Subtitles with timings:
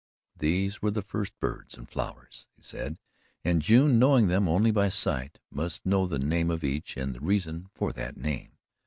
[0.35, 2.97] These were the first birds and flowers, he said,
[3.45, 7.19] and June, knowing them only by sight, must know the name of each and the
[7.21, 8.53] reason for that name.